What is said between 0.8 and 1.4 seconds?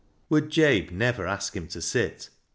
never